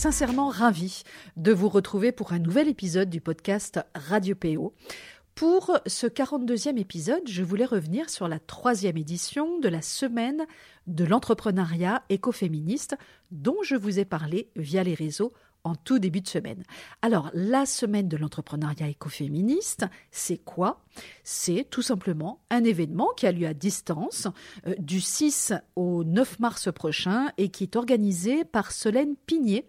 sincèrement 0.00 0.48
ravi 0.48 1.02
de 1.36 1.52
vous 1.52 1.68
retrouver 1.68 2.10
pour 2.10 2.32
un 2.32 2.38
nouvel 2.38 2.68
épisode 2.68 3.08
du 3.10 3.20
podcast 3.20 3.80
Radio 3.94 4.34
PO. 4.34 4.74
Pour 5.34 5.78
ce 5.86 6.06
42e 6.06 6.78
épisode, 6.78 7.22
je 7.26 7.42
voulais 7.42 7.64
revenir 7.64 8.10
sur 8.10 8.28
la 8.28 8.38
troisième 8.38 8.98
édition 8.98 9.58
de 9.58 9.68
la 9.68 9.80
semaine 9.80 10.46
de 10.86 11.04
l'entrepreneuriat 11.04 12.02
écoféministe 12.10 12.96
dont 13.30 13.56
je 13.62 13.76
vous 13.76 13.98
ai 13.98 14.04
parlé 14.04 14.50
via 14.56 14.82
les 14.82 14.94
réseaux 14.94 15.32
en 15.64 15.74
tout 15.74 15.98
début 15.98 16.20
de 16.20 16.28
semaine. 16.28 16.62
Alors, 17.02 17.30
la 17.34 17.66
semaine 17.66 18.08
de 18.08 18.16
l'entrepreneuriat 18.16 18.88
écoféministe, 18.88 19.84
c'est 20.10 20.38
quoi? 20.38 20.82
C'est 21.22 21.66
tout 21.68 21.82
simplement 21.82 22.40
un 22.50 22.64
événement 22.64 23.08
qui 23.16 23.26
a 23.26 23.32
lieu 23.32 23.46
à 23.46 23.54
distance 23.54 24.26
euh, 24.66 24.74
du 24.78 25.00
6 25.00 25.52
au 25.76 26.04
9 26.04 26.38
mars 26.40 26.72
prochain 26.72 27.28
et 27.36 27.50
qui 27.50 27.64
est 27.64 27.76
organisé 27.76 28.44
par 28.44 28.72
Solène 28.72 29.16
Pigné. 29.26 29.66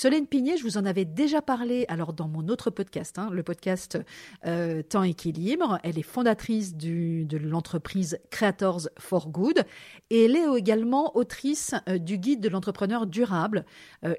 Solène 0.00 0.28
Pigné, 0.28 0.56
je 0.56 0.62
vous 0.62 0.78
en 0.78 0.84
avais 0.84 1.04
déjà 1.04 1.42
parlé 1.42 1.84
alors 1.88 2.12
dans 2.12 2.28
mon 2.28 2.46
autre 2.46 2.70
podcast, 2.70 3.18
hein, 3.18 3.30
le 3.32 3.42
podcast 3.42 3.98
euh, 4.46 4.80
Temps 4.80 5.02
Équilibre. 5.02 5.80
Elle 5.82 5.98
est 5.98 6.02
fondatrice 6.02 6.76
du, 6.76 7.24
de 7.24 7.36
l'entreprise 7.36 8.20
Creators 8.30 8.88
for 8.96 9.28
Good 9.28 9.64
et 10.10 10.26
elle 10.26 10.36
est 10.36 10.56
également 10.56 11.16
autrice 11.16 11.74
euh, 11.88 11.98
du 11.98 12.16
guide 12.16 12.40
de 12.40 12.48
l'entrepreneur 12.48 13.08
durable, 13.08 13.64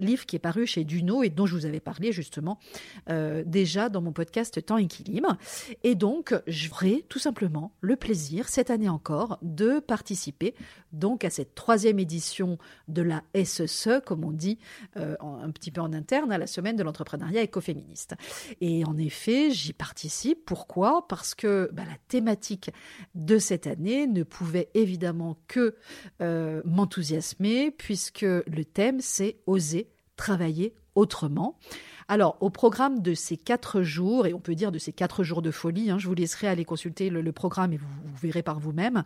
livre 0.01 0.25
qui 0.25 0.35
est 0.35 0.39
paru 0.39 0.67
chez 0.67 0.83
Duno 0.83 1.23
et 1.23 1.29
dont 1.29 1.45
je 1.45 1.55
vous 1.55 1.65
avais 1.65 1.79
parlé 1.79 2.11
justement 2.11 2.59
euh, 3.09 3.45
déjà 3.45 3.87
dans 3.87 4.01
mon 4.01 4.11
podcast 4.11 4.65
Temps 4.65 4.75
Équilibre. 4.77 5.37
Et 5.85 5.95
donc, 5.95 6.35
j'aurai 6.45 7.05
tout 7.07 7.19
simplement 7.19 7.71
le 7.79 7.95
plaisir, 7.95 8.49
cette 8.49 8.69
année 8.69 8.89
encore, 8.89 9.37
de 9.41 9.79
participer 9.79 10.55
donc 10.91 11.23
à 11.23 11.29
cette 11.29 11.55
troisième 11.55 11.99
édition 11.99 12.57
de 12.87 13.01
la 13.01 13.23
SSE, 13.33 14.01
comme 14.05 14.25
on 14.25 14.31
dit 14.31 14.57
euh, 14.97 15.15
un 15.21 15.51
petit 15.51 15.68
peu 15.71 15.81
en 15.81 15.93
interne, 15.93 16.31
à 16.31 16.37
la 16.37 16.47
semaine 16.47 16.75
de 16.75 16.83
l'entrepreneuriat 16.83 17.41
écoféministe. 17.41 18.15
Et 18.61 18.85
en 18.85 18.97
effet, 18.97 19.51
j'y 19.51 19.73
participe. 19.73 20.45
Pourquoi? 20.45 21.07
Parce 21.07 21.35
que 21.35 21.69
bah, 21.73 21.83
la 21.85 21.97
thématique 22.07 22.71
de 23.15 23.37
cette 23.37 23.67
année 23.67 24.07
ne 24.07 24.23
pouvait 24.23 24.69
évidemment 24.73 25.37
que 25.47 25.75
euh, 26.21 26.61
m'enthousiasmer, 26.65 27.71
puisque 27.71 28.21
le 28.21 28.63
thème, 28.63 29.01
c'est 29.01 29.37
oser 29.45 29.89
travailler 30.15 30.73
autrement. 30.95 31.57
Alors, 32.09 32.37
au 32.41 32.49
programme 32.49 33.01
de 33.01 33.13
ces 33.13 33.37
quatre 33.37 33.83
jours, 33.83 34.25
et 34.25 34.33
on 34.33 34.39
peut 34.39 34.55
dire 34.55 34.71
de 34.71 34.79
ces 34.79 34.91
quatre 34.91 35.23
jours 35.23 35.43
de 35.43 35.51
folie, 35.51 35.91
hein, 35.91 35.99
je 35.99 36.07
vous 36.07 36.15
laisserai 36.15 36.47
aller 36.47 36.65
consulter 36.65 37.11
le, 37.11 37.31
programme 37.31 37.71
et 37.71 37.77
vous, 37.77 37.87
verrez 38.19 38.41
par 38.41 38.59
vous-même, 38.59 39.03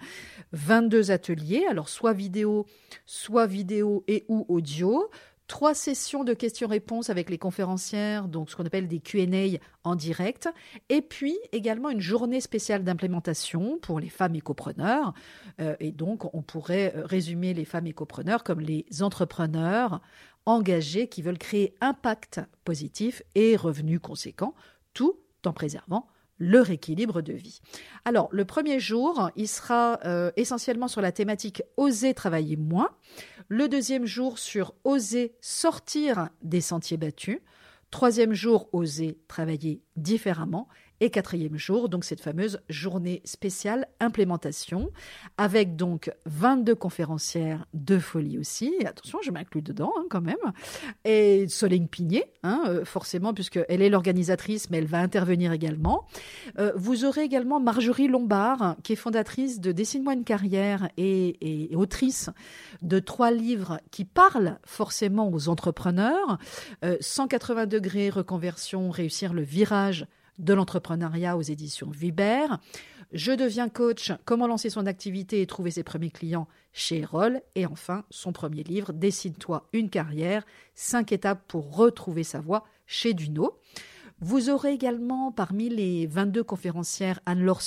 22 0.53 1.11
ateliers, 1.11 1.65
alors 1.69 1.89
soit 1.89 2.13
vidéo, 2.13 2.65
soit 3.05 3.45
vidéo 3.45 4.05
et 4.07 4.23
ou 4.29 4.45
audio, 4.47 5.09
trois 5.47 5.73
sessions 5.73 6.23
de 6.23 6.33
questions-réponses 6.33 7.09
avec 7.09 7.29
les 7.29 7.37
conférencières, 7.37 8.27
donc 8.27 8.49
ce 8.49 8.55
qu'on 8.55 8.65
appelle 8.65 8.87
des 8.87 8.99
Q&A 8.99 9.59
en 9.83 9.95
direct, 9.95 10.49
et 10.89 11.01
puis 11.01 11.37
également 11.51 11.89
une 11.89 12.01
journée 12.01 12.41
spéciale 12.41 12.83
d'implémentation 12.83 13.77
pour 13.81 13.99
les 13.99 14.09
femmes 14.09 14.35
écopreneurs. 14.35 15.13
Euh, 15.59 15.75
et 15.79 15.91
donc, 15.91 16.33
on 16.33 16.41
pourrait 16.41 16.93
résumer 16.95 17.53
les 17.53 17.65
femmes 17.65 17.87
écopreneurs 17.87 18.43
comme 18.43 18.61
les 18.61 18.85
entrepreneurs 19.01 20.01
engagés 20.45 21.07
qui 21.07 21.21
veulent 21.21 21.37
créer 21.37 21.75
impact 21.81 22.41
positif 22.65 23.23
et 23.35 23.55
revenus 23.55 23.99
conséquents, 24.01 24.53
tout 24.93 25.17
en 25.45 25.53
préservant 25.53 26.07
leur 26.43 26.69
équilibre 26.69 27.21
de 27.21 27.33
vie. 27.33 27.61
Alors, 28.03 28.27
le 28.31 28.43
premier 28.43 28.79
jour, 28.79 29.31
il 29.37 29.47
sera 29.47 29.99
euh, 30.03 30.31
essentiellement 30.35 30.89
sur 30.89 30.99
la 30.99 31.13
thématique 31.13 31.63
oser 31.77 32.13
travailler 32.13 32.57
moins. 32.57 32.89
Le 33.47 33.69
deuxième 33.69 34.05
jour 34.05 34.37
sur 34.37 34.73
oser 34.83 35.35
sortir 35.39 36.29
des 36.41 36.61
sentiers 36.61 36.97
battus. 36.97 37.39
Troisième 37.91 38.33
jour, 38.33 38.67
oser 38.73 39.19
travailler 39.27 39.81
différemment. 39.95 40.67
Et 41.03 41.09
quatrième 41.09 41.57
jour, 41.57 41.89
donc 41.89 42.05
cette 42.05 42.21
fameuse 42.21 42.61
journée 42.69 43.21
spéciale 43.25 43.89
implémentation, 43.99 44.89
avec 45.37 45.75
donc 45.75 46.09
22 46.27 46.75
conférencières 46.75 47.65
de 47.73 47.99
folie 47.99 48.37
aussi. 48.37 48.73
attention, 48.85 49.19
je 49.21 49.29
m'inclus 49.29 49.61
dedans 49.61 49.91
hein, 49.97 50.05
quand 50.09 50.21
même. 50.21 50.37
Et 51.03 51.45
Solène 51.49 51.89
Pigné, 51.89 52.23
hein, 52.43 52.63
euh, 52.67 52.85
forcément, 52.85 53.33
puisqu'elle 53.33 53.81
est 53.81 53.89
l'organisatrice, 53.89 54.69
mais 54.69 54.77
elle 54.77 54.85
va 54.85 54.99
intervenir 54.99 55.51
également. 55.51 56.07
Euh, 56.57 56.71
vous 56.77 57.03
aurez 57.03 57.23
également 57.23 57.59
Marjorie 57.59 58.07
Lombard, 58.07 58.77
qui 58.81 58.93
est 58.93 58.95
fondatrice 58.95 59.59
de 59.59 59.73
Dessine-moi 59.73 60.13
une 60.13 60.23
carrière 60.23 60.87
et, 60.95 61.69
autrice 61.75 62.29
de 62.81 62.99
trois 62.99 63.31
livres 63.31 63.81
qui 63.91 64.05
parlent 64.05 64.57
forcément 64.65 65.29
aux 65.29 65.49
entrepreneurs. 65.49 66.37
180 67.01 67.63
euh, 67.63 67.65
degrés 67.65 68.09
reconversion, 68.09 68.89
réussir 68.89 69.33
le 69.33 69.41
virage 69.41 70.07
de 70.39 70.53
l'entrepreneuriat 70.53 71.37
aux 71.37 71.41
éditions 71.41 71.89
Viber. 71.89 72.47
Je 73.11 73.31
deviens 73.31 73.69
coach, 73.69 74.11
comment 74.25 74.47
lancer 74.47 74.69
son 74.69 74.87
activité 74.87 75.41
et 75.41 75.47
trouver 75.47 75.71
ses 75.71 75.83
premiers 75.83 76.09
clients 76.09 76.47
chez 76.71 76.99
Erol. 76.99 77.41
Et 77.55 77.65
enfin, 77.65 78.05
son 78.09 78.31
premier 78.31 78.63
livre, 78.63 78.91
Dessine-toi 78.91 79.67
une 79.71 79.89
carrière, 79.89 80.43
cinq 80.73 81.11
étapes 81.11 81.43
pour 81.47 81.75
retrouver 81.75 82.23
sa 82.23 82.39
voie 82.41 82.63
chez 82.87 83.13
Duno. 83.13 83.59
Vous 84.19 84.49
aurez 84.49 84.73
également 84.73 85.31
parmi 85.31 85.69
les 85.69 86.07
22 86.07 86.43
conférencières 86.43 87.19
Anne-Laure 87.25 87.61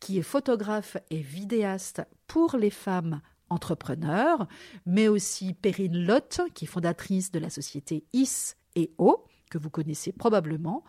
qui 0.00 0.18
est 0.18 0.22
photographe 0.22 0.96
et 1.10 1.20
vidéaste 1.20 2.02
pour 2.26 2.56
les 2.56 2.70
femmes 2.70 3.20
entrepreneurs, 3.50 4.46
mais 4.86 5.08
aussi 5.08 5.52
Perrine 5.52 6.04
Lotte, 6.04 6.40
qui 6.54 6.64
est 6.64 6.68
fondatrice 6.68 7.30
de 7.30 7.38
la 7.38 7.50
société 7.50 8.04
IS 8.12 8.54
et 8.76 8.92
O, 8.98 9.24
que 9.50 9.58
vous 9.58 9.70
connaissez 9.70 10.12
probablement. 10.12 10.84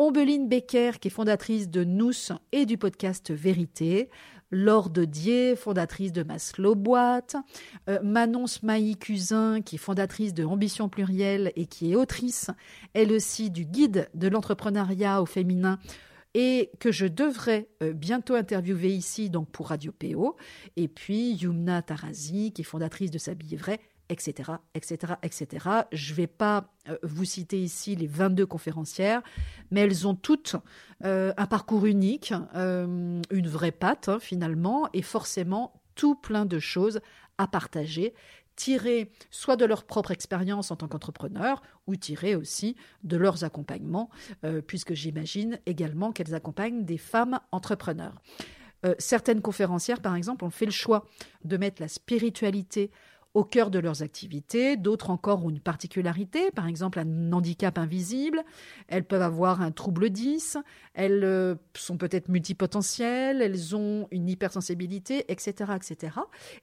Ombeline 0.00 0.48
Becker, 0.48 0.92
qui 1.00 1.08
est 1.08 1.10
fondatrice 1.10 1.68
de 1.68 1.82
Nous 1.82 2.12
et 2.52 2.66
du 2.66 2.78
podcast 2.78 3.32
Vérité, 3.32 4.10
Laure 4.52 4.90
Dier, 4.90 5.56
fondatrice 5.56 6.12
de 6.12 6.22
Maslow 6.22 6.76
Boîte, 6.76 7.34
euh, 7.88 7.98
Manon 8.04 8.46
Smaï 8.46 8.96
Cusin, 8.96 9.60
qui 9.60 9.74
est 9.74 9.78
fondatrice 9.78 10.34
de 10.34 10.44
Ambition 10.44 10.88
Plurielle 10.88 11.50
et 11.56 11.66
qui 11.66 11.90
est 11.90 11.96
autrice, 11.96 12.48
elle 12.94 13.10
aussi, 13.10 13.50
du 13.50 13.64
guide 13.64 14.08
de 14.14 14.28
l'entrepreneuriat 14.28 15.20
au 15.20 15.26
féminin 15.26 15.80
et 16.32 16.70
que 16.78 16.92
je 16.92 17.06
devrais 17.06 17.68
euh, 17.82 17.92
bientôt 17.92 18.36
interviewer 18.36 18.90
ici 18.90 19.30
donc 19.30 19.50
pour 19.50 19.70
Radio 19.70 19.90
PO. 19.90 20.36
Et 20.76 20.86
puis 20.86 21.32
Yumna 21.32 21.82
Tarazi, 21.82 22.52
qui 22.52 22.62
est 22.62 22.64
fondatrice 22.64 23.10
de 23.10 23.18
S'habiller 23.18 23.56
vrai 23.56 23.80
etc., 24.08 24.52
etc., 24.74 25.14
etc. 25.22 25.66
Je 25.92 26.12
ne 26.12 26.16
vais 26.16 26.26
pas 26.26 26.72
euh, 26.88 26.96
vous 27.02 27.24
citer 27.24 27.60
ici 27.60 27.96
les 27.96 28.06
22 28.06 28.46
conférencières, 28.46 29.22
mais 29.70 29.80
elles 29.80 30.06
ont 30.06 30.14
toutes 30.14 30.56
euh, 31.04 31.32
un 31.36 31.46
parcours 31.46 31.86
unique, 31.86 32.32
euh, 32.54 33.20
une 33.30 33.48
vraie 33.48 33.72
patte 33.72 34.08
hein, 34.08 34.18
finalement, 34.20 34.88
et 34.92 35.02
forcément 35.02 35.80
tout 35.94 36.14
plein 36.14 36.46
de 36.46 36.58
choses 36.58 37.00
à 37.38 37.46
partager 37.46 38.14
tirées 38.56 39.12
soit 39.30 39.54
de 39.54 39.64
leur 39.64 39.84
propre 39.84 40.10
expérience 40.10 40.72
en 40.72 40.76
tant 40.76 40.88
qu'entrepreneur 40.88 41.62
ou 41.86 41.94
tirées 41.94 42.34
aussi 42.34 42.74
de 43.04 43.16
leurs 43.16 43.44
accompagnements, 43.44 44.10
puisque 44.66 44.94
j'imagine 44.94 45.60
également 45.64 46.10
qu'elles 46.10 46.34
accompagnent 46.34 46.84
des 46.84 46.98
femmes 46.98 47.38
entrepreneurs. 47.52 48.20
certaines 48.98 49.42
conférencières, 49.42 50.02
par 50.02 50.16
exemple, 50.16 50.44
ont 50.44 50.50
fait 50.50 50.64
le 50.64 50.72
choix 50.72 51.06
de 51.44 51.56
mettre 51.56 51.80
la 51.80 51.86
spiritualité 51.86 52.90
au 53.34 53.44
cœur 53.44 53.70
de 53.70 53.78
leurs 53.78 54.02
activités. 54.02 54.76
D'autres 54.76 55.10
encore 55.10 55.44
ont 55.44 55.50
une 55.50 55.60
particularité, 55.60 56.50
par 56.50 56.66
exemple 56.66 56.98
un 56.98 57.32
handicap 57.32 57.78
invisible. 57.78 58.42
Elles 58.88 59.04
peuvent 59.04 59.22
avoir 59.22 59.60
un 59.60 59.70
trouble 59.70 60.10
10. 60.10 60.58
Elles 60.94 61.24
euh, 61.24 61.54
sont 61.74 61.96
peut-être 61.98 62.28
multipotentielles. 62.28 63.42
Elles 63.42 63.76
ont 63.76 64.08
une 64.10 64.28
hypersensibilité, 64.28 65.30
etc., 65.30 65.72
etc. 65.76 66.16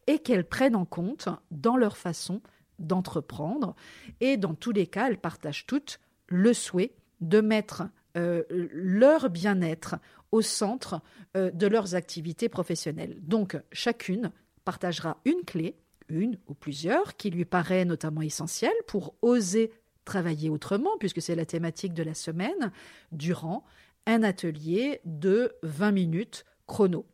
Et 0.07 0.19
qu'elles 0.19 0.47
prennent 0.47 0.75
en 0.75 0.85
compte 0.85 1.29
dans 1.51 1.77
leur 1.77 1.97
façon 1.97 2.41
d'entreprendre. 2.79 3.75
Et 4.19 4.37
dans 4.37 4.53
tous 4.53 4.71
les 4.71 4.87
cas, 4.87 5.07
elles 5.07 5.19
partagent 5.19 5.65
toutes 5.65 5.99
le 6.27 6.53
souhait 6.53 6.95
de 7.21 7.41
mettre 7.41 7.83
euh, 8.17 8.43
leur 8.49 9.29
bien-être 9.29 9.95
au 10.31 10.41
centre 10.41 11.01
euh, 11.37 11.51
de 11.51 11.67
leurs 11.67 11.95
activités 11.95 12.49
professionnelles. 12.49 13.17
Donc, 13.21 13.57
chacune 13.71 14.31
partagera 14.63 15.19
une 15.25 15.43
clé 15.45 15.77
une 16.09 16.37
ou 16.47 16.53
plusieurs, 16.53 17.15
qui 17.15 17.29
lui 17.29 17.45
paraît 17.45 17.85
notamment 17.85 18.21
essentielle 18.21 18.75
pour 18.87 19.15
oser 19.21 19.71
travailler 20.05 20.49
autrement, 20.49 20.91
puisque 20.99 21.21
c'est 21.21 21.35
la 21.35 21.45
thématique 21.45 21.93
de 21.93 22.03
la 22.03 22.13
semaine, 22.13 22.71
durant 23.11 23.63
un 24.05 24.23
atelier 24.23 25.01
de 25.05 25.51
20 25.63 25.91
minutes 25.91 26.45
chrono. 26.67 27.05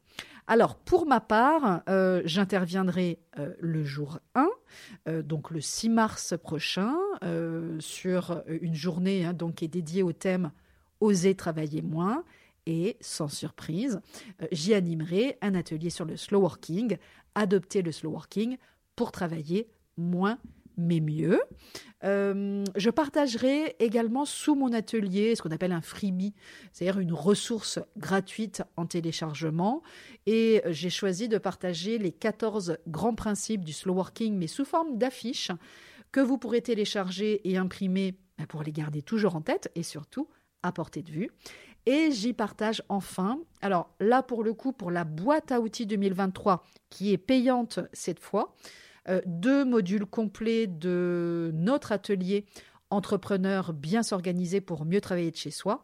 Alors, 0.48 0.76
pour 0.76 1.06
ma 1.06 1.22
part, 1.22 1.82
euh, 1.88 2.22
j'interviendrai 2.26 3.20
euh, 3.40 3.54
le 3.60 3.84
jour 3.84 4.20
1, 4.36 4.50
euh, 5.08 5.22
donc 5.22 5.52
le 5.52 5.62
6 5.62 5.90
mars 5.90 6.34
prochain, 6.42 6.94
sur 7.80 8.44
une 8.48 8.74
journée 8.74 9.26
hein, 9.26 9.34
donc, 9.34 9.56
qui 9.56 9.66
est 9.66 9.70
dédiée 9.70 10.04
au 10.04 10.12
thème 10.12 10.52
Oser 11.00 11.36
travailler 11.36 11.82
moins. 11.82 12.24
Et 12.68 12.98
sans 13.02 13.28
surprise, 13.28 14.02
j'y 14.52 14.76
animerai 14.76 15.38
un 15.42 15.56
atelier 15.56 15.90
sur 15.90 16.06
le 16.06 16.16
slow 16.16 16.42
working, 16.42 16.98
adopter 17.34 17.82
le 17.82 17.92
slow 17.92 18.12
working 18.12 18.58
pour 18.96 19.12
travailler 19.12 19.70
moins 19.98 20.38
mais 20.78 21.00
mieux. 21.00 21.40
Euh, 22.04 22.64
je 22.76 22.90
partagerai 22.90 23.76
également 23.80 24.26
sous 24.26 24.56
mon 24.56 24.74
atelier 24.74 25.36
ce 25.36 25.42
qu'on 25.42 25.52
appelle 25.52 25.72
un 25.72 25.82
freebie, 25.82 26.34
c'est-à-dire 26.72 27.00
une 27.00 27.14
ressource 27.14 27.80
gratuite 27.98 28.64
en 28.78 28.86
téléchargement. 28.86 29.84
Et 30.26 30.62
j'ai 30.68 30.90
choisi 30.90 31.30
de 31.30 31.38
partager 31.38 31.98
les 31.98 32.12
14 32.12 32.78
grands 32.88 33.16
principes 33.16 33.64
du 33.64 33.74
slow 33.74 33.94
working, 33.94 34.36
mais 34.36 34.48
sous 34.48 34.66
forme 34.66 34.98
d'affiches 34.98 35.52
que 36.12 36.20
vous 36.20 36.38
pourrez 36.38 36.62
télécharger 36.62 37.48
et 37.50 37.58
imprimer 37.58 38.16
ben, 38.38 38.46
pour 38.48 38.64
les 38.64 38.72
garder 38.72 39.02
toujours 39.02 39.36
en 39.36 39.42
tête 39.42 39.72
et 39.76 39.84
surtout 39.84 40.28
à 40.64 40.72
portée 40.72 41.02
de 41.02 41.12
vue. 41.12 41.30
Et 41.86 42.12
j'y 42.12 42.34
partage 42.34 42.84
enfin, 42.90 43.40
alors 43.62 43.90
là 44.00 44.22
pour 44.22 44.44
le 44.44 44.54
coup, 44.54 44.72
pour 44.72 44.92
la 44.92 45.04
boîte 45.04 45.52
à 45.52 45.60
outils 45.60 45.88
2023, 45.88 46.64
qui 46.90 47.12
est 47.12 47.18
payante 47.18 47.80
cette 47.92 48.20
fois, 48.20 48.56
euh, 49.10 49.22
deux 49.26 49.66
modules 49.66 50.06
complets 50.06 50.68
de 50.68 51.52
notre 51.56 51.92
atelier 51.92 52.46
entrepreneur 52.92 53.74
bien 53.74 54.04
s'organiser 54.04 54.62
pour 54.62 54.86
mieux 54.86 55.02
travailler 55.02 55.32
de 55.32 55.38
chez 55.38 55.50
soi. 55.50 55.84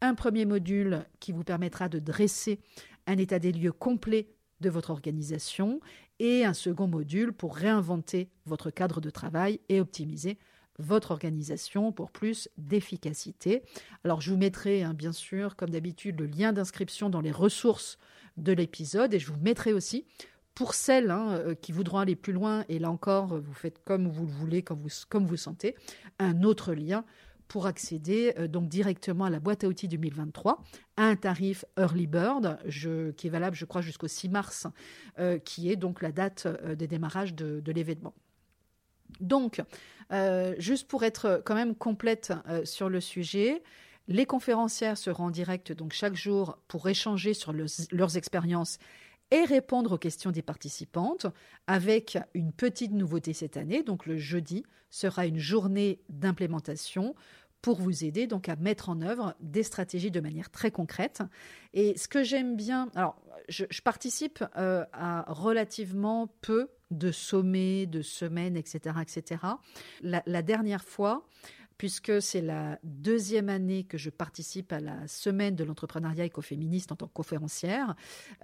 Un 0.00 0.14
premier 0.14 0.46
module 0.46 1.04
qui 1.20 1.32
vous 1.32 1.44
permettra 1.44 1.88
de 1.88 1.98
dresser 1.98 2.60
un 3.06 3.18
état 3.18 3.38
des 3.38 3.52
lieux 3.52 3.72
complet 3.72 4.28
de 4.60 4.70
votre 4.70 4.90
organisation 4.90 5.80
et 6.20 6.44
un 6.44 6.54
second 6.54 6.86
module 6.86 7.32
pour 7.32 7.56
réinventer 7.56 8.30
votre 8.46 8.70
cadre 8.70 9.00
de 9.00 9.10
travail 9.10 9.60
et 9.68 9.80
optimiser 9.80 10.38
votre 10.78 11.10
organisation 11.10 11.92
pour 11.92 12.10
plus 12.10 12.48
d'efficacité. 12.58 13.62
Alors 14.04 14.20
je 14.20 14.30
vous 14.30 14.36
mettrai 14.36 14.82
hein, 14.82 14.94
bien 14.94 15.12
sûr 15.12 15.56
comme 15.56 15.70
d'habitude 15.70 16.20
le 16.20 16.26
lien 16.26 16.52
d'inscription 16.52 17.10
dans 17.10 17.20
les 17.20 17.32
ressources 17.32 17.98
de 18.36 18.52
l'épisode 18.52 19.14
et 19.14 19.18
je 19.18 19.30
vous 19.30 19.40
mettrai 19.40 19.72
aussi 19.72 20.04
pour 20.54 20.74
celles 20.74 21.10
hein, 21.10 21.32
euh, 21.32 21.54
qui 21.54 21.72
voudront 21.72 21.98
aller 21.98 22.16
plus 22.16 22.32
loin, 22.32 22.64
et 22.68 22.78
là 22.78 22.90
encore, 22.90 23.38
vous 23.40 23.52
faites 23.52 23.82
comme 23.84 24.08
vous 24.08 24.26
le 24.26 24.32
voulez, 24.32 24.62
comme 24.62 24.80
vous, 25.26 25.36
sentez, 25.36 25.74
un 26.18 26.42
autre 26.42 26.74
lien 26.74 27.04
pour 27.48 27.66
accéder 27.66 28.34
euh, 28.38 28.48
donc 28.48 28.68
directement 28.68 29.24
à 29.24 29.30
la 29.30 29.40
boîte 29.40 29.64
à 29.64 29.68
outils 29.68 29.88
2023 29.88 30.62
à 30.96 31.04
un 31.04 31.16
tarif 31.16 31.64
early 31.76 32.06
bird 32.06 32.58
qui 33.16 33.26
est 33.26 33.30
valable 33.30 33.54
je 33.54 33.66
crois 33.66 33.82
jusqu'au 33.82 34.08
6 34.08 34.30
mars 34.30 34.66
euh, 35.18 35.38
qui 35.38 35.70
est 35.70 35.76
donc 35.76 36.00
la 36.00 36.10
date 36.10 36.46
de 36.46 36.86
démarrage 36.86 37.34
de, 37.34 37.72
l'événement. 37.72 38.14
Donc 39.20 39.62
juste 40.58 40.88
pour 40.88 41.04
être 41.04 41.42
quand 41.44 41.54
même 41.54 41.74
complète 41.74 42.32
sur 42.64 42.88
le 42.88 43.00
sujet, 43.00 43.62
les 44.08 44.26
conférencières 44.26 44.98
seront 44.98 45.24
en 45.24 45.30
direct 45.30 45.72
chaque 45.92 46.14
jour 46.14 46.58
pour 46.68 46.88
échanger 46.88 47.34
sur 47.34 47.52
leurs 47.52 48.16
expériences 48.16 48.78
et 49.30 49.44
répondre 49.44 49.92
aux 49.92 49.98
questions 49.98 50.30
des 50.30 50.42
participantes 50.42 51.26
avec 51.66 52.18
une 52.34 52.52
petite 52.52 52.92
nouveauté 52.92 53.32
cette 53.32 53.56
année. 53.56 53.82
Donc 53.82 54.06
le 54.06 54.16
jeudi 54.16 54.64
sera 54.90 55.26
une 55.26 55.38
journée 55.38 56.00
d'implémentation 56.08 57.14
pour 57.62 57.80
vous 57.80 58.04
aider 58.04 58.26
donc 58.26 58.50
à 58.50 58.56
mettre 58.56 58.90
en 58.90 59.00
œuvre 59.00 59.34
des 59.40 59.62
stratégies 59.62 60.10
de 60.10 60.20
manière 60.20 60.50
très 60.50 60.70
concrète. 60.70 61.22
Et 61.72 61.96
ce 61.96 62.08
que 62.08 62.22
j'aime 62.22 62.56
bien, 62.56 62.90
alors 62.94 63.16
je, 63.48 63.64
participe 63.82 64.44
euh, 64.56 64.84
à 64.92 65.24
relativement 65.32 66.28
peu 66.42 66.68
de 66.98 67.12
sommets, 67.12 67.86
de 67.86 68.02
semaines, 68.02 68.56
etc., 68.56 68.96
etc. 69.02 69.40
la 70.02 70.42
dernière 70.42 70.84
fois, 70.84 71.26
puisque 71.78 72.22
c'est 72.22 72.40
la 72.40 72.78
deuxième 72.82 73.48
année 73.48 73.84
que 73.84 73.98
je 73.98 74.10
participe 74.10 74.72
à 74.72 74.80
la 74.80 75.06
semaine 75.08 75.56
de 75.56 75.64
l'entrepreneuriat 75.64 76.24
écoféministe 76.24 76.92
en 76.92 76.96
tant 76.96 77.06
que 77.06 77.12
conférencière. 77.12 77.94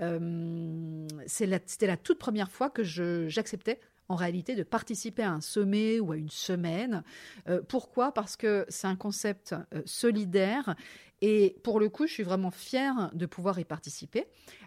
Euh, 0.00 1.06
c'était 1.26 1.87
la, 1.87 1.97
toute 1.97 2.19
première 2.19 2.50
fois 2.50 2.70
que 2.70 2.82
j'acceptais 2.82 3.81
en 4.11 4.17
réalité 4.17 4.57
de 4.57 4.65
participer 4.65 5.23
à 5.23 5.31
un 5.31 5.41
sommet 5.41 6.01
ou 6.01 6.11
à 6.11 6.17
une 6.17 6.31
semaine. 6.31 7.05
Euh, 7.49 7.62
pourquoi? 7.67 8.12
Parce 8.12 8.37
que 8.37 8.67
c'est 8.69 8.89
un 8.89 8.97
concept 8.97 9.55
euh, 9.73 9.83
solidaire 9.87 10.75
et 11.21 11.57
pour 11.62 11.79
le 11.79 11.89
coup, 11.89 12.09
je 12.09 12.12
suis 12.15 12.23
vraiment 12.25 12.51
fière 12.51 13.11
de 13.15 13.25
pouvoir 13.27 13.61
y 13.61 13.65
participer. 13.65 14.27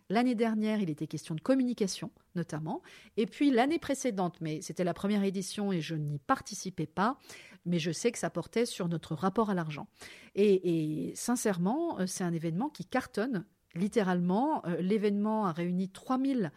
L'année 0.10 0.34
dernière, 0.34 0.80
il 0.80 0.90
était 0.90 1.08
question 1.08 1.36
de 1.36 1.42
communication, 1.42 2.10
notamment. 2.36 2.82
Et 3.18 3.26
puis 3.26 3.52
l'année 3.52 3.80
précédente, 3.80 4.38
mais 4.40 4.62
c'était 4.62 4.86
la 4.86 4.94
première 4.94 5.26
édition 5.26 5.74
et 5.74 5.82
je 5.82 5.96
n'y 5.96 6.20
participais 6.20 6.88
pas, 6.88 7.18
mais 7.66 7.80
je 7.80 7.92
sais 7.92 8.14
que 8.14 8.20
ça 8.20 8.30
portait 8.30 8.66
sur 8.66 8.88
notre 8.88 9.14
rapport 9.14 9.50
à 9.50 9.54
l'argent. 9.54 9.88
Et, 10.36 11.12
sincèrement, 11.16 12.00
euh, 12.00 12.06
c'est 12.08 12.24
un 12.24 12.34
événement 12.34 12.70
qui 12.70 12.86
cartonne, 12.86 13.44
littéralement. 13.76 14.64
L'événement 14.80 15.48
a 15.48 15.52
réuni 15.52 15.90
3000 15.90 16.54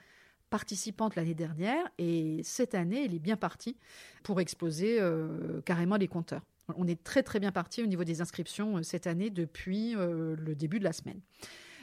participantes 0.51 1.17
l'année 1.17 1.35
dernière 1.35 1.85
et 1.99 2.41
cette 2.43 2.75
année, 2.75 3.05
il 3.05 3.15
est 3.15 3.21
bien 3.21 3.37
parti 3.37 3.77
pour 4.23 4.41
exposer 4.41 4.99
euh, 5.01 5.61
carrément 5.63 5.97
les 5.97 6.09
compteurs. 6.09 6.43
On 6.77 6.87
est 6.87 7.03
très 7.03 7.23
très 7.23 7.39
bien 7.39 7.53
parti 7.53 7.83
au 7.83 7.87
niveau 7.87 8.05
des 8.05 8.21
inscriptions 8.21 8.83
cette 8.83 9.07
année 9.07 9.31
depuis 9.31 9.95
le 9.95 10.55
début 10.57 10.81
de 10.81 10.85
la 10.85 10.93
semaine. 10.93 11.21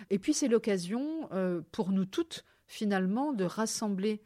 Et 0.09 0.19
puis 0.19 0.33
c'est 0.33 0.49
l'occasion 0.49 1.29
pour 1.71 1.91
nous 1.91 2.03
toutes 2.03 2.43
finalement 2.67 3.31
de 3.31 3.45
rassembler 3.45 4.21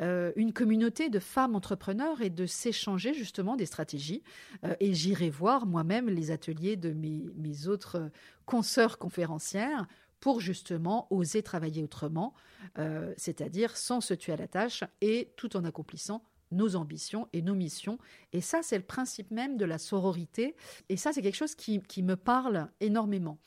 euh, 0.00 0.32
une 0.36 0.54
communauté 0.54 1.10
de 1.10 1.18
femmes 1.18 1.54
entrepreneurs 1.54 2.22
et 2.22 2.30
de 2.30 2.46
s'échanger 2.46 3.12
justement 3.12 3.56
des 3.56 3.66
stratégies. 3.66 4.22
Euh, 4.64 4.74
et 4.80 4.94
j'irai 4.94 5.28
voir 5.28 5.66
moi-même 5.66 6.08
les 6.08 6.30
ateliers 6.30 6.76
de 6.76 6.92
mes, 6.92 7.68
autres 7.68 8.10
consoeurs 8.46 8.98
conférencières 8.98 9.86
pour 10.22 10.40
justement 10.40 11.08
oser 11.10 11.42
travailler 11.42 11.82
autrement, 11.82 12.32
euh, 12.78 13.12
c'est-à-dire 13.16 13.76
sans 13.76 14.00
se 14.00 14.14
tuer 14.14 14.32
à 14.32 14.36
la 14.36 14.46
tâche 14.46 14.84
et 15.00 15.32
tout 15.36 15.56
en 15.56 15.64
accomplissant 15.64 16.22
nos 16.52 16.76
ambitions 16.76 17.28
et 17.32 17.42
nos 17.42 17.56
missions. 17.56 17.98
Et 18.32 18.40
ça, 18.40 18.62
c'est 18.62 18.78
le 18.78 18.84
principe 18.84 19.32
même 19.32 19.56
de 19.56 19.64
la 19.64 19.78
sororité. 19.78 20.54
Et 20.88 20.96
ça, 20.96 21.12
c'est 21.12 21.22
quelque 21.22 21.34
chose 21.34 21.56
qui, 21.56 21.82
me 22.02 22.14
parle 22.14 22.68
énormément. 22.78 23.38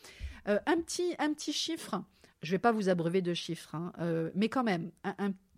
un, 0.45 0.59
petit, 0.81 1.15
un 1.17 1.33
petit 1.33 1.53
chiffre, 1.53 2.03
je 2.41 2.49
ne 2.49 2.51
vais 2.55 2.59
pas 2.59 2.73
vous 2.73 2.89
abreuver 2.89 3.21
de 3.21 3.33
chiffres, 3.33 3.73
hein, 3.75 3.93
mais 4.35 4.49
quand 4.49 4.63
même, 4.63 4.91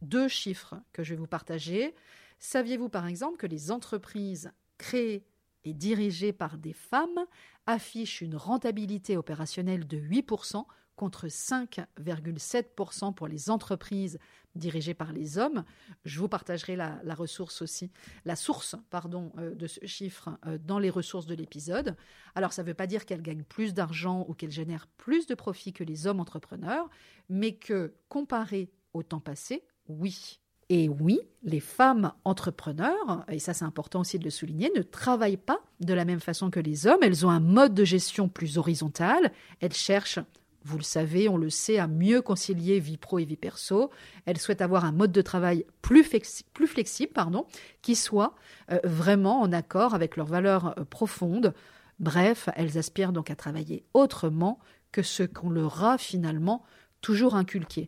deux 0.04 0.28
chiffres 0.28 0.76
que 0.94 1.04
je 1.04 1.16
vais 1.16 1.20
vous 1.20 1.26
partager. 1.26 1.96
Saviez-vous 2.38 2.90
par 2.90 3.08
exemple 3.08 3.38
que 3.38 3.48
les 3.48 3.72
entreprises 3.72 4.52
créées 4.78 5.26
et 5.64 5.74
dirigées 5.74 6.34
par 6.34 6.58
des 6.58 6.74
femmes 6.74 7.26
affichent 7.66 8.22
une 8.22 8.36
rentabilité 8.36 9.18
opérationnelle 9.18 9.88
de 9.88 9.98
8% 9.98 10.66
contre 10.98 11.28
5,7% 11.28 13.14
pour 13.14 13.30
les 13.30 13.50
entreprises 13.50 14.20
dirigées 14.56 14.96
par 14.96 15.14
les 15.14 15.38
hommes. 15.38 15.64
Je 16.04 16.20
vous 16.20 16.28
partagerai 16.28 16.76
la, 16.76 17.00
ressource 17.16 17.62
aussi, 17.62 17.92
la 18.26 18.36
source 18.36 18.76
pardon, 18.90 19.32
euh, 19.38 19.56
de 19.56 19.68
ce 19.68 19.86
chiffre 19.86 20.38
euh, 20.46 20.58
dans 20.58 20.80
les 20.80 20.90
ressources 20.90 21.28
de 21.28 21.36
l'épisode. 21.36 21.96
Alors 22.36 22.52
ça 22.52 22.64
ne 22.64 22.68
veut 22.68 22.74
pas 22.74 22.88
dire 22.88 23.06
qu'elles 23.06 23.22
gagnent 23.22 23.44
plus 23.44 23.74
d'argent 23.74 24.26
ou 24.28 24.34
qu'elles 24.34 24.52
génèrent 24.52 24.88
plus 24.98 25.28
de 25.28 25.36
profits 25.36 25.72
que 25.72 25.84
les 25.84 26.08
hommes 26.08 26.20
entrepreneurs, 26.20 26.90
mais 27.30 27.54
que 27.54 27.94
comparé 28.10 28.70
au 28.94 29.04
temps 29.04 29.22
passé, 29.22 29.64
oui. 29.88 30.40
Et 30.70 30.90
oui, 30.90 31.22
les 31.44 31.62
femmes 31.62 32.12
entrepreneurs, 32.26 33.24
et 33.30 33.40
ça 33.40 33.54
c'est 33.54 33.64
important 33.64 34.02
aussi 34.02 34.20
de 34.20 34.26
le 34.26 34.30
souligner, 34.30 34.70
ne 34.76 34.82
travaillent 34.82 35.38
pas 35.38 35.62
de 35.80 35.94
la 35.94 36.04
même 36.04 36.20
façon 36.20 36.50
que 36.50 36.60
les 36.60 36.88
hommes. 36.88 37.04
Elles 37.04 37.26
ont 37.26 37.30
un 37.30 37.40
mode 37.40 37.74
de 37.74 37.86
gestion 37.86 38.28
plus 38.28 38.58
horizontal. 38.58 39.32
Elles 39.62 39.74
cherchent, 39.74 40.20
vous 40.68 40.78
le 40.78 40.84
savez, 40.84 41.30
on 41.30 41.38
le 41.38 41.50
sait, 41.50 41.80
à 41.80 41.88
mieux 41.88 42.22
concilier 42.22 42.80
vie 42.80 42.98
pro 42.98 43.20
et 43.20 43.26
vie 43.26 43.38
perso. 43.38 43.90
Elles 44.26 44.38
souhaitent 44.38 44.62
avoir 44.62 44.84
un 44.84 44.92
mode 44.92 45.14
de 45.14 45.22
travail 45.22 45.66
plus, 45.82 46.04
flexible, 46.04 47.14
pardon, 47.14 47.46
qui 47.82 47.96
soit 47.96 48.36
euh, 48.72 48.80
vraiment 48.84 49.40
en 49.40 49.54
accord 49.54 49.96
avec 49.96 50.18
leurs 50.18 50.28
valeurs 50.28 50.78
euh, 50.78 50.84
profondes. 50.84 51.54
Bref, 52.00 52.50
elles 52.56 52.78
aspirent 52.78 53.14
donc 53.14 53.32
à 53.32 53.36
travailler 53.36 53.86
autrement 53.94 54.60
que 54.92 55.02
ce 55.02 55.24
qu'on 55.24 55.50
leur 55.50 55.86
a 55.86 55.98
finalement 55.98 56.64
toujours 57.00 57.36
inculqué. 57.36 57.88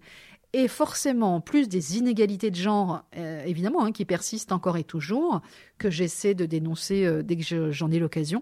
Et 0.54 0.70
forcément, 0.70 1.36
en 1.36 1.42
plus 1.42 1.68
des 1.68 1.98
inégalités 1.98 2.50
de 2.50 2.56
genre, 2.56 3.04
euh, 3.18 3.44
évidemment, 3.44 3.84
hein, 3.84 3.92
qui 3.92 4.06
persistent 4.06 4.54
encore 4.54 4.78
et 4.78 4.86
toujours, 4.86 5.42
que 5.78 5.90
j'essaie 5.90 6.34
de 6.34 6.46
dénoncer 6.46 7.24
dès 7.24 7.36
que 7.36 7.72
j'en 7.72 7.92
ai 7.92 8.00
l'occasion, 8.00 8.42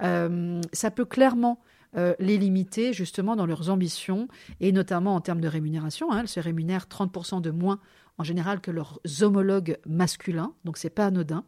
ça 0.00 0.90
peut 0.90 1.06
clairement 1.06 1.60
euh, 1.96 2.14
les 2.18 2.38
limiter 2.38 2.92
justement 2.92 3.36
dans 3.36 3.46
leurs 3.46 3.70
ambitions 3.70 4.28
et 4.60 4.72
notamment 4.72 5.14
en 5.14 5.20
termes 5.20 5.40
de 5.40 5.48
rémunération. 5.48 6.10
Hein. 6.10 6.20
elles 6.20 6.28
se 6.28 6.40
rémunèrent 6.40 6.86
30% 6.86 7.40
de 7.40 7.50
moins 7.50 7.80
en 8.18 8.24
général 8.24 8.60
que 8.60 8.70
leurs 8.70 9.00
homologues 9.20 9.78
masculins, 9.86 10.54
donc 10.64 10.78
c'est 10.78 10.90
pas 10.90 11.06
anodin. 11.06 11.44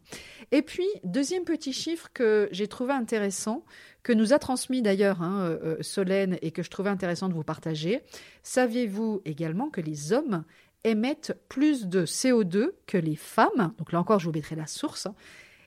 Et 0.52 0.62
puis, 0.62 0.87
deuxième 1.04 1.45
petit 1.45 1.73
chiffre 1.73 2.09
que 2.12 2.49
j'ai 2.52 2.68
trouvé 2.68 2.92
intéressant, 2.92 3.64
que 4.02 4.12
nous 4.12 4.33
a 4.33 4.38
transmis 4.38 4.83
d'ailleurs 4.83 5.23
hein, 5.23 5.40
euh, 5.40 5.59
euh, 5.62 5.76
Solène 5.83 6.38
et 6.42 6.50
que 6.50 6.62
je 6.62 6.71
trouvais 6.71 6.90
intéressant 6.90 7.28
de 7.28 7.35
vous 7.35 7.45
partager. 7.45 8.02
Saviez-vous 8.42 9.23
également 9.25 9.71
que 9.71 9.80
les 9.80 10.12
hommes 10.12 10.45
émettent 10.85 11.37
plus 11.49 11.87
de 11.87 12.04
CO2 12.04 12.71
que 12.87 12.99
les 12.99 13.16
femmes? 13.16 13.73
Donc 13.78 13.92
là 13.92 14.00
encore, 14.00 14.18
je 14.18 14.26
vous 14.26 14.33
mettrai 14.33 14.57
la 14.57 14.66
source. 14.66 15.09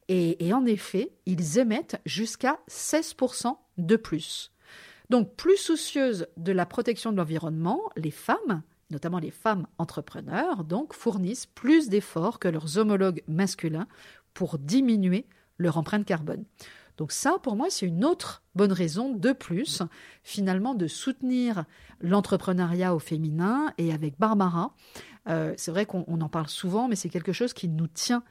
Et, 0.07 0.45
et 0.45 0.53
en 0.53 0.65
effet, 0.65 1.11
ils 1.25 1.57
émettent 1.57 1.99
jusqu'à 2.05 2.59
16% 2.69 3.55
de 3.77 3.95
plus. 3.95 4.51
Donc, 5.11 5.35
plus 5.35 5.57
soucieuses 5.57 6.25
de 6.37 6.51
la 6.51 6.65
protection 6.65 7.11
de 7.11 7.17
l'environnement, 7.17 7.81
les 7.95 8.11
femmes 8.11 8.63
notamment 8.91 9.19
les 9.19 9.31
femmes 9.31 9.67
entrepreneurs, 9.77 10.63
donc 10.63 10.93
fournissent 10.93 11.45
plus 11.45 11.89
d'efforts 11.89 12.39
que 12.39 12.47
leurs 12.47 12.77
homologues 12.77 13.23
masculins 13.27 13.87
pour 14.33 14.59
diminuer 14.59 15.25
leur 15.57 15.77
empreinte 15.77 16.05
carbone. 16.05 16.43
Donc 16.97 17.11
ça, 17.11 17.37
pour 17.41 17.55
moi, 17.55 17.67
c'est 17.69 17.85
une 17.85 18.05
autre 18.05 18.43
bonne 18.53 18.73
raison 18.73 19.15
de 19.15 19.31
plus, 19.31 19.81
finalement, 20.23 20.75
de 20.75 20.87
soutenir 20.87 21.63
l'entrepreneuriat 22.01 22.93
au 22.93 22.99
féminin. 22.99 23.73
Et 23.77 23.93
avec 23.93 24.19
Barbara, 24.19 24.75
euh, 25.27 25.53
c'est 25.57 25.71
vrai 25.71 25.85
qu'on 25.85 26.21
en 26.21 26.29
parle 26.29 26.49
souvent, 26.49 26.87
mais 26.87 26.95
c'est 26.95 27.09
quelque 27.09 27.33
chose 27.33 27.53
qui 27.53 27.69
nous 27.69 27.87
tient 27.87 28.23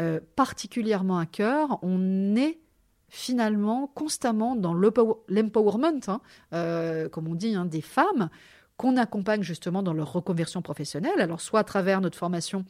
euh, 0.00 0.18
particulièrement 0.34 1.18
à 1.18 1.26
cœur. 1.26 1.78
On 1.82 2.34
est 2.36 2.58
finalement 3.08 3.86
constamment 3.94 4.56
dans 4.56 4.74
l'empowerment, 4.74 6.00
hein, 6.08 6.20
euh, 6.52 7.08
comme 7.08 7.28
on 7.28 7.34
dit, 7.34 7.54
hein, 7.54 7.64
des 7.64 7.80
femmes 7.80 8.28
qu'on 8.76 8.96
accompagne 8.96 9.42
justement 9.42 9.82
dans 9.82 9.92
leur 9.92 10.12
reconversion 10.12 10.62
professionnelle. 10.62 11.20
Alors, 11.20 11.40
soit 11.40 11.60
à 11.60 11.64
travers 11.64 12.00
notre 12.00 12.18
formation 12.18 12.64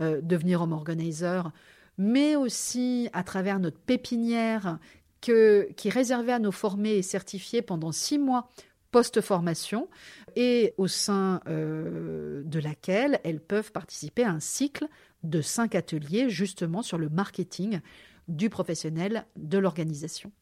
euh, 0.00 0.20
Devenir 0.22 0.62
Home 0.62 0.72
Organizer, 0.72 1.50
mais 1.98 2.34
aussi 2.34 3.08
à 3.12 3.22
travers 3.22 3.60
notre 3.60 3.78
pépinière 3.78 4.78
qui 5.20 5.30
est 5.30 5.90
réservée 5.90 6.32
à 6.32 6.38
nos 6.38 6.52
formés 6.52 6.96
et 6.96 7.02
certifiés 7.02 7.62
pendant 7.62 7.92
six 7.92 8.18
mois 8.18 8.50
post-formation 8.94 9.88
et 10.36 10.72
au 10.78 10.86
sein 10.86 11.40
euh, 11.48 12.42
de 12.44 12.60
laquelle 12.60 13.18
elles 13.24 13.40
peuvent 13.40 13.72
participer 13.72 14.22
à 14.22 14.30
un 14.30 14.38
cycle 14.38 14.86
de 15.24 15.40
cinq 15.40 15.74
ateliers 15.74 16.28
justement 16.28 16.80
sur 16.82 16.96
le 16.96 17.08
marketing 17.08 17.80
du 18.28 18.50
professionnel 18.50 19.26
de 19.36 19.58
l'organisation. 19.58 20.32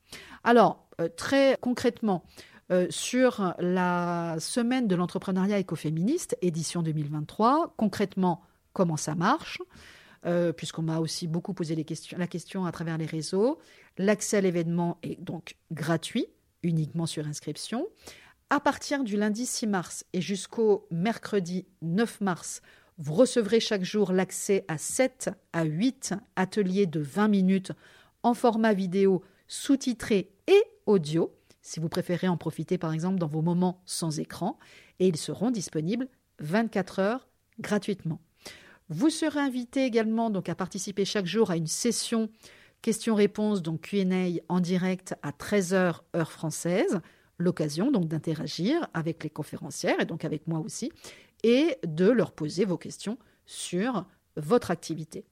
Alors, 0.44 0.86
euh, 1.00 1.08
très 1.08 1.56
concrètement, 1.60 2.24
euh, 2.70 2.86
sur 2.90 3.54
la 3.58 4.36
semaine 4.38 4.88
de 4.88 4.94
l'entrepreneuriat 4.94 5.58
écoféministe, 5.58 6.36
édition 6.40 6.82
2023. 6.82 7.74
Concrètement, 7.76 8.42
comment 8.72 8.96
ça 8.96 9.14
marche 9.14 9.60
euh, 10.24 10.52
Puisqu'on 10.52 10.82
m'a 10.82 10.98
aussi 10.98 11.26
beaucoup 11.26 11.52
posé 11.52 11.76
la 12.16 12.26
question 12.26 12.64
à 12.64 12.72
travers 12.72 12.96
les 12.96 13.06
réseaux. 13.06 13.58
L'accès 13.98 14.38
à 14.38 14.40
l'événement 14.40 14.98
est 15.02 15.20
donc 15.20 15.56
gratuit, 15.70 16.26
uniquement 16.62 17.04
sur 17.04 17.26
inscription. 17.26 17.88
À 18.48 18.60
partir 18.60 19.04
du 19.04 19.16
lundi 19.16 19.44
6 19.44 19.66
mars 19.66 20.04
et 20.12 20.20
jusqu'au 20.20 20.86
mercredi 20.90 21.66
9 21.82 22.20
mars, 22.20 22.62
vous 22.98 23.14
recevrez 23.14 23.60
chaque 23.60 23.84
jour 23.84 24.12
l'accès 24.12 24.64
à 24.68 24.78
7 24.78 25.30
à 25.52 25.64
8 25.64 26.14
ateliers 26.36 26.86
de 26.86 27.00
20 27.00 27.28
minutes 27.28 27.72
en 28.22 28.34
format 28.34 28.74
vidéo 28.74 29.22
sous-titré 29.48 30.32
et 30.46 30.62
audio. 30.86 31.34
Si 31.62 31.80
vous 31.80 31.88
préférez 31.88 32.28
en 32.28 32.36
profiter 32.36 32.78
par 32.78 32.92
exemple 32.92 33.18
dans 33.18 33.26
vos 33.26 33.42
moments 33.42 33.82
sans 33.86 34.18
écran, 34.18 34.58
et 34.98 35.08
ils 35.08 35.16
seront 35.16 35.50
disponibles 35.50 36.08
24 36.40 36.98
heures 36.98 37.28
gratuitement. 37.60 38.20
Vous 38.88 39.10
serez 39.10 39.40
invité 39.40 39.84
également 39.84 40.30
donc 40.30 40.48
à 40.48 40.54
participer 40.54 41.04
chaque 41.04 41.26
jour 41.26 41.50
à 41.50 41.56
une 41.56 41.66
session 41.66 42.28
questions-réponses, 42.82 43.62
donc 43.62 43.82
Q&A 43.82 44.40
en 44.48 44.60
direct 44.60 45.14
à 45.22 45.30
13h 45.30 46.00
heure 46.16 46.32
française, 46.32 47.00
l'occasion 47.38 47.90
donc 47.90 48.08
d'interagir 48.08 48.88
avec 48.92 49.24
les 49.24 49.30
conférencières 49.30 50.00
et 50.00 50.04
donc 50.04 50.24
avec 50.24 50.46
moi 50.46 50.58
aussi, 50.58 50.92
et 51.42 51.76
de 51.86 52.08
leur 52.08 52.32
poser 52.32 52.64
vos 52.64 52.78
questions 52.78 53.18
sur 53.46 54.06
votre 54.36 54.70
activité. 54.70 55.24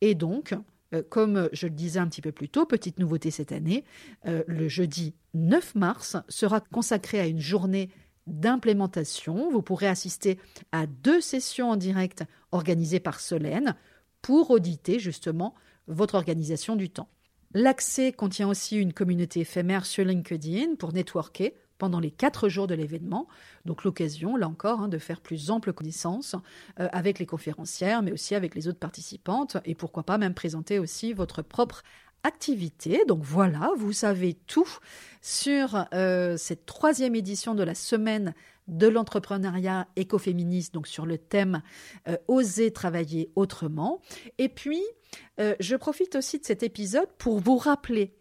Et 0.00 0.14
donc, 0.14 0.54
euh, 0.94 1.02
comme 1.08 1.48
je 1.52 1.66
le 1.66 1.74
disais 1.74 1.98
un 1.98 2.08
petit 2.08 2.22
peu 2.22 2.32
plus 2.32 2.48
tôt, 2.48 2.66
petite 2.66 2.98
nouveauté 2.98 3.30
cette 3.30 3.52
année, 3.52 3.84
euh, 4.26 4.42
le 4.46 4.68
jeudi 4.68 5.14
9 5.34 5.74
mars 5.74 6.16
sera 6.28 6.60
consacré 6.60 7.20
à 7.20 7.26
une 7.26 7.40
journée 7.40 7.90
d'implémentation. 8.26 9.50
Vous 9.50 9.62
pourrez 9.62 9.88
assister 9.88 10.38
à 10.72 10.86
deux 10.86 11.20
sessions 11.20 11.70
en 11.70 11.76
direct 11.76 12.24
organisées 12.52 13.00
par 13.00 13.20
Solène 13.20 13.74
pour 14.22 14.50
auditer 14.50 14.98
justement 14.98 15.54
votre 15.86 16.14
organisation 16.14 16.76
du 16.76 16.88
temps. 16.88 17.08
L'accès 17.52 18.12
contient 18.12 18.48
aussi 18.48 18.76
une 18.78 18.92
communauté 18.92 19.40
éphémère 19.40 19.86
sur 19.86 20.04
LinkedIn 20.04 20.74
pour 20.76 20.92
networker 20.92 21.54
pendant 21.84 22.00
les 22.00 22.10
quatre 22.10 22.48
jours 22.48 22.66
de 22.66 22.74
l'événement. 22.74 23.28
Donc 23.66 23.84
l'occasion, 23.84 24.36
là 24.36 24.48
encore, 24.48 24.80
hein, 24.80 24.88
de 24.88 24.96
faire 24.96 25.20
plus 25.20 25.50
ample 25.50 25.74
connaissance 25.74 26.34
euh, 26.80 26.88
avec 26.92 27.18
les 27.18 27.26
conférencières, 27.26 28.00
mais 28.00 28.10
aussi 28.10 28.34
avec 28.34 28.54
les 28.54 28.68
autres 28.68 28.78
participantes, 28.78 29.58
et 29.66 29.74
pourquoi 29.74 30.02
pas 30.02 30.16
même 30.16 30.32
présenter 30.32 30.78
aussi 30.78 31.12
votre 31.12 31.42
propre 31.42 31.82
activité. 32.22 33.04
Donc 33.06 33.22
voilà, 33.22 33.70
vous 33.76 33.92
savez 33.92 34.32
tout 34.32 34.78
sur 35.20 35.86
euh, 35.92 36.38
cette 36.38 36.64
troisième 36.64 37.14
édition 37.14 37.54
de 37.54 37.62
la 37.62 37.74
semaine 37.74 38.32
de 38.66 38.88
l'entrepreneuriat 38.88 39.86
écoféministe, 39.96 40.72
donc 40.72 40.86
sur 40.86 41.04
le 41.04 41.18
thème 41.18 41.60
euh, 42.08 42.16
Oser 42.28 42.72
travailler 42.72 43.30
autrement. 43.36 44.00
Et 44.38 44.48
puis, 44.48 44.82
je 45.38 45.76
profite 45.76 46.16
aussi 46.16 46.38
de 46.38 46.44
cet 46.44 46.62
épisode 46.62 47.08
pour 47.18 47.38
vous 47.40 47.56
rappeler 47.56 48.14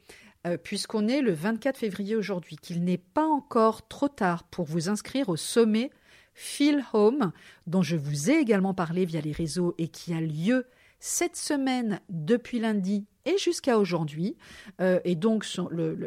euh, 0.46 0.58
puisqu'on 0.58 1.08
est 1.08 1.22
le 1.22 1.34
24 1.34 1.78
février 1.78 2.16
aujourd'hui, 2.16 2.58
qu'il 2.58 2.84
n'est 2.84 2.98
pas 2.98 3.26
encore 3.26 3.88
trop 3.88 4.10
tard 4.10 4.44
pour 4.44 4.66
vous 4.66 4.90
inscrire 4.90 5.30
au 5.30 5.38
sommet 5.38 5.92
Feel 6.34 6.84
Home, 6.94 7.32
dont 7.68 7.82
je 7.82 7.96
vous 7.96 8.30
ai 8.30 8.36
également 8.36 8.74
parlé 8.74 9.06
via 9.06 9.22
les 9.22 9.32
réseaux 9.32 9.76
et 9.78 9.88
qui 9.88 10.14
a 10.14 10.22
lieu 10.22 10.66
cette 11.00 11.36
semaine 11.36 12.00
depuis 12.10 12.60
lundi 12.60 13.06
et 13.26 13.38
jusqu'à 13.38 13.78
aujourd'hui. 13.78 14.38
Euh, 14.82 15.00
et 15.04 15.16
donc, 15.16 15.46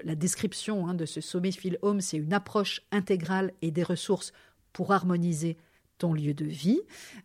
la 0.05 0.15
description 0.15 0.89
hein, 0.89 0.95
de 0.95 1.07
ce 1.07 1.21
sommet 1.21 1.53
Feel 1.53 1.79
Home, 1.83 2.01
c'est 2.01 2.17
une 2.17 2.33
approche 2.33 2.83
intégrale 2.93 3.53
et 3.63 3.71
des 3.71 3.83
ressources 3.83 4.33
pour 4.73 4.93
harmoniser 4.93 5.57
ton 5.99 6.13
lieu 6.13 6.35
de 6.35 6.45
vie. 6.45 6.81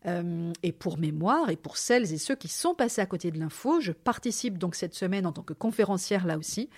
Euh, 0.05 0.51
et 0.63 0.71
pour 0.71 0.97
mémoire, 0.97 1.49
et 1.49 1.55
pour 1.55 1.77
celles 1.77 2.13
et 2.13 2.17
ceux 2.17 2.35
qui 2.35 2.47
sont 2.47 2.73
passés 2.73 3.01
à 3.01 3.05
côté 3.05 3.31
de 3.31 3.39
l'info, 3.39 3.79
je 3.79 3.91
participe 3.91 4.57
donc 4.57 4.75
cette 4.75 4.93
semaine 4.93 5.25
en 5.25 5.31
tant 5.31 5.43
que 5.43 5.53
conférencière 5.53 6.25
là 6.25 6.37
aussi, 6.37 6.69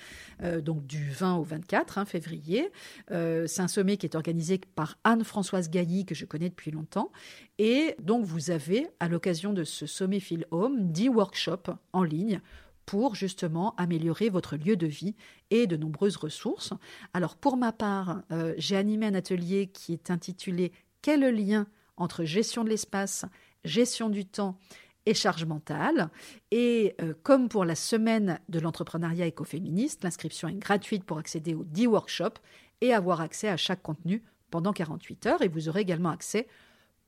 euh, 0.42 0.62
donc 0.62 0.86
du 0.86 1.10
20 1.10 1.36
au 1.36 1.44
24 1.44 1.98
hein, 1.98 2.06
février. 2.06 2.72
Euh, 3.12 3.48
c'est 3.48 3.62
un 3.62 3.68
sommet 3.68 3.98
qui 3.98 4.06
est 4.06 4.16
organisé 4.16 4.60
par 4.76 4.98
Anne-Françoise 5.04 5.70
Gailly, 5.70 6.06
que 6.06 6.16
je 6.16 6.26
connais 6.26 6.50
depuis 6.50 6.72
longtemps. 6.72 7.12
Et 7.60 7.96
donc 8.02 8.26
vous 8.26 8.52
avez, 8.52 8.88
à 9.00 9.08
l'occasion 9.08 9.54
de 9.54 9.64
ce 9.64 9.86
sommet 9.86 10.20
Feel 10.20 10.46
Home, 10.52 10.92
10 10.92 11.10
workshops 11.10 11.70
en 11.94 12.04
ligne 12.04 12.42
pour 12.86 13.16
justement 13.16 13.76
améliorer 13.78 14.28
votre 14.28 14.58
lieu 14.58 14.76
de 14.76 14.88
vie 14.88 15.16
et 15.52 15.68
de 15.68 15.78
nombreuses 15.78 16.18
ressources. 16.18 16.74
Alors 17.14 17.38
pour 17.38 17.56
ma 17.56 17.72
part, 17.72 18.24
j'ai 18.58 18.76
animé 18.76 19.06
un 19.06 19.14
atelier 19.14 19.68
qui 19.68 19.94
est 19.94 20.12
intitulé 20.12 20.74
Quel 21.02 21.22
lien 21.22 21.66
entre 22.04 22.24
gestion 22.24 22.64
de 22.64 22.70
l'espace, 22.70 23.26
gestion 23.64 24.10
du 24.10 24.26
temps 24.26 24.58
et 25.06 25.14
charge 25.14 25.46
mentale. 25.46 26.10
Et 26.52 26.96
euh, 27.02 27.14
comme 27.24 27.50
pour 27.50 27.66
la 27.66 27.76
semaine 27.76 28.40
de 28.50 28.60
l'entrepreneuriat 28.60 29.26
écoféministe, 29.26 30.04
l'inscription 30.04 30.48
est 30.48 30.56
gratuite 30.56 31.04
pour 31.04 31.18
accéder 31.18 31.54
aux 31.54 31.66
10 31.66 31.88
workshops 31.88 32.40
et 32.82 32.94
avoir 32.94 33.22
accès 33.22 33.50
à 33.50 33.58
chaque 33.58 33.82
contenu 33.82 34.24
pendant 34.50 34.74
48 34.74 35.26
heures. 35.26 35.42
Et 35.42 35.48
vous 35.48 35.70
aurez 35.70 35.82
également 35.82 36.10
accès, 36.10 36.48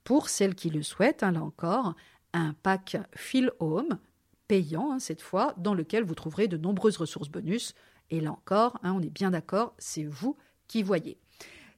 pour 0.04 0.30
celles 0.30 0.56
qui 0.56 0.70
le 0.70 0.84
souhaitent, 0.84 1.24
hein, 1.24 1.32
là 1.32 1.42
encore, 1.42 1.96
à 2.34 2.40
un 2.40 2.54
pack 2.54 2.98
Feel 3.16 3.52
Home 3.60 3.98
payant 4.48 4.92
hein, 4.92 5.00
cette 5.00 5.22
fois, 5.22 5.54
dans 5.58 5.74
lequel 5.74 6.04
vous 6.04 6.16
trouverez 6.16 6.48
de 6.48 6.58
nombreuses 6.58 6.98
ressources 6.98 7.30
bonus. 7.30 7.74
Et 8.12 8.22
là 8.22 8.32
encore, 8.32 8.80
hein, 8.84 8.94
on 8.96 9.02
est 9.02 9.10
bien 9.10 9.32
d'accord, 9.32 9.74
c'est 9.78 10.04
vous 10.04 10.38
qui 10.68 10.84
voyez. 10.84 11.18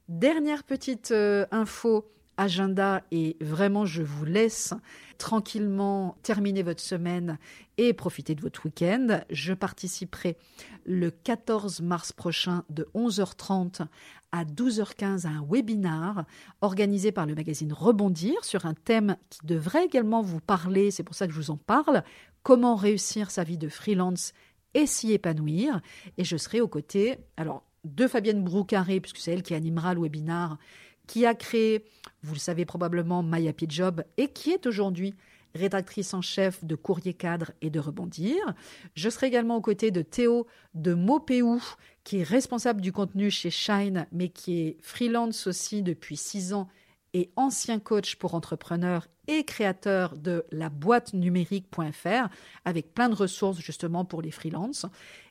Dernière 0.10 0.64
petite 0.64 1.12
euh, 1.12 1.46
info 1.52 2.12
agenda 2.38 3.04
et 3.12 3.36
vraiment 3.42 3.86
je 3.86 4.04
vous 4.04 4.26
laisse 4.26 4.74
tranquillement 5.18 6.16
terminer 6.24 6.64
votre 6.64 6.82
semaine 6.82 7.38
et 7.78 7.94
profiter 7.94 8.36
de 8.36 8.42
votre 8.42 8.66
week-end. 8.66 9.22
Je 9.30 9.54
participerai 9.54 10.38
le 10.86 11.10
14 11.12 11.82
mars 11.82 12.14
prochain 12.14 12.64
de 12.70 12.88
11h30 12.96 13.88
à 14.32 14.46
12h15 14.46 15.26
à 15.26 15.30
un 15.30 15.46
webinar 15.50 16.26
organisé 16.62 17.12
par 17.12 17.26
le 17.26 17.36
magazine 17.36 17.74
Rebondir 17.74 18.44
sur 18.44 18.66
un 18.66 18.74
thème 18.74 19.18
qui 19.30 19.40
devrait 19.44 19.86
également 19.86 20.22
vous 20.22 20.40
parler, 20.40 20.92
c'est 20.92 21.04
pour 21.04 21.16
ça 21.16 21.28
que 21.28 21.34
je 21.34 21.40
vous 21.40 21.52
en 21.52 21.58
parle, 21.58 22.04
comment 22.44 22.76
réussir 22.76 23.32
sa 23.32 23.44
vie 23.44 23.58
de 23.58 23.70
freelance 23.70 24.34
et 24.74 24.86
s'y 24.86 25.14
épanouir. 25.14 25.82
Et 26.18 26.24
je 26.24 26.38
serai 26.38 26.62
aux 26.62 26.68
côtés, 26.68 27.18
alors 27.38 27.64
de 27.84 28.08
Fabienne 28.08 28.44
Broucaré, 28.44 29.00
puisque 29.00 29.18
c'est 29.18 29.32
elle 29.32 29.44
qui 29.44 29.54
animera 29.54 29.94
le 29.94 30.02
webinaire, 30.02 30.58
qui 31.08 31.26
a 31.26 31.34
créé, 31.34 31.86
vous 32.22 32.34
le 32.34 32.40
savez 32.40 32.66
probablement, 32.66 33.24
My 33.24 33.48
Happy 33.48 33.66
Job 33.70 34.04
et 34.18 34.28
qui 34.28 34.52
est 34.52 34.68
aujourd'hui 34.68 35.14
rédactrice 35.56 36.14
en 36.14 36.22
chef 36.22 36.64
de 36.64 36.76
Courrier 36.76 37.14
Cadre 37.14 37.52
et 37.62 37.70
de 37.70 37.80
Rebondir. 37.80 38.54
Je 38.94 39.10
serai 39.10 39.28
également 39.28 39.58
aux 39.58 39.62
côtés 39.62 39.92
de 39.92 40.02
Théo 40.02 40.48
de 40.74 40.94
Mopéou, 40.94 41.62
qui 42.04 42.20
est 42.20 42.24
responsable 42.24 42.82
du 42.82 42.92
contenu 42.92 43.32
chez 43.32 43.50
Shine, 43.50 44.08
mais 44.12 44.30
qui 44.30 44.60
est 44.60 44.78
freelance 44.82 45.48
aussi 45.48 45.82
depuis 45.82 46.18
six 46.18 46.54
ans 46.54 46.68
et 47.14 47.32
ancien 47.36 47.80
coach 47.80 48.16
pour 48.18 48.36
entrepreneurs 48.36 49.08
et 49.28 49.44
créateur 49.44 50.16
de 50.16 50.46
la 50.52 50.70
boîte 50.70 51.14
numérique.fr 51.14 52.30
avec 52.64 52.94
plein 52.94 53.10
de 53.10 53.16
ressources 53.16 53.60
justement 53.60 54.06
pour 54.06 54.22
les 54.22 54.32
freelances. 54.32 54.86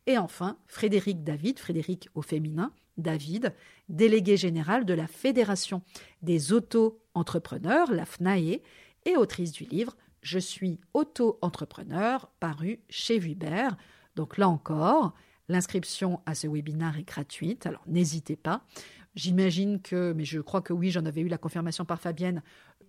Et 0.06 0.18
enfin, 0.18 0.58
Frédéric 0.66 1.24
David, 1.24 1.58
Frédéric 1.58 2.08
au 2.14 2.22
féminin, 2.22 2.72
David, 2.96 3.54
délégué 3.88 4.36
général 4.36 4.84
de 4.84 4.94
la 4.94 5.06
Fédération 5.06 5.82
des 6.22 6.52
auto-entrepreneurs, 6.52 7.92
la 7.92 8.04
FNAE, 8.04 8.60
et 9.04 9.16
autrice 9.16 9.52
du 9.52 9.64
livre 9.64 9.96
Je 10.22 10.38
suis 10.38 10.80
auto-entrepreneur, 10.94 12.30
paru 12.40 12.80
chez 12.88 13.18
Vuibert. 13.18 13.76
Donc 14.16 14.36
là 14.36 14.48
encore, 14.48 15.14
l'inscription 15.48 16.20
à 16.26 16.34
ce 16.34 16.48
webinaire 16.48 16.98
est 16.98 17.06
gratuite, 17.06 17.66
alors 17.66 17.84
n'hésitez 17.86 18.36
pas. 18.36 18.64
J'imagine 19.14 19.80
que, 19.80 20.12
mais 20.12 20.24
je 20.24 20.40
crois 20.40 20.60
que 20.60 20.72
oui, 20.72 20.90
j'en 20.90 21.06
avais 21.06 21.22
eu 21.22 21.28
la 21.28 21.38
confirmation 21.38 21.84
par 21.84 22.00
Fabienne, 22.00 22.42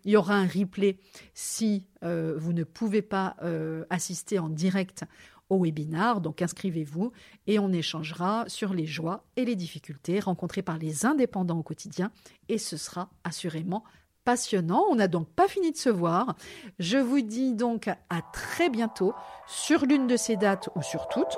il 0.03 0.11
y 0.11 0.17
aura 0.17 0.35
un 0.35 0.47
replay 0.47 0.99
si 1.33 1.85
euh, 2.03 2.35
vous 2.37 2.53
ne 2.53 2.63
pouvez 2.63 3.01
pas 3.01 3.35
euh, 3.43 3.85
assister 3.89 4.39
en 4.39 4.49
direct 4.49 5.03
au 5.49 5.63
webinar. 5.63 6.21
Donc 6.21 6.41
inscrivez-vous 6.41 7.11
et 7.47 7.59
on 7.59 7.71
échangera 7.71 8.45
sur 8.47 8.73
les 8.73 8.85
joies 8.85 9.23
et 9.35 9.45
les 9.45 9.55
difficultés 9.55 10.19
rencontrées 10.19 10.61
par 10.61 10.77
les 10.77 11.05
indépendants 11.05 11.59
au 11.59 11.63
quotidien 11.63 12.11
et 12.49 12.57
ce 12.57 12.77
sera 12.77 13.09
assurément 13.23 13.83
passionnant. 14.23 14.83
On 14.89 14.95
n'a 14.95 15.07
donc 15.07 15.29
pas 15.29 15.47
fini 15.47 15.71
de 15.71 15.77
se 15.77 15.89
voir. 15.89 16.35
Je 16.79 16.97
vous 16.97 17.21
dis 17.21 17.53
donc 17.53 17.87
à 17.87 18.21
très 18.33 18.69
bientôt 18.69 19.13
sur 19.47 19.85
l'une 19.85 20.07
de 20.07 20.17
ces 20.17 20.35
dates 20.35 20.69
ou 20.75 20.81
sur 20.81 21.07
toutes 21.07 21.37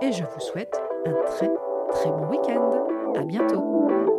et 0.00 0.12
je 0.12 0.24
vous 0.24 0.40
souhaite 0.40 0.80
un 1.06 1.12
très 1.26 1.50
très 1.92 2.10
bon 2.10 2.28
week-end. 2.28 2.70
À 3.14 3.24
bientôt. 3.24 4.09